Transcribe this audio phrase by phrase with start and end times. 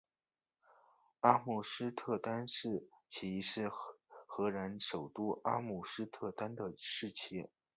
[1.19, 3.69] 阿姆斯特丹市旗是
[4.25, 7.47] 荷兰首都阿姆斯特丹的市旗。